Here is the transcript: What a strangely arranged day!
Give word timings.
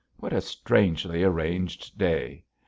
What 0.17 0.33
a 0.33 0.41
strangely 0.41 1.21
arranged 1.21 1.95
day! 1.95 2.45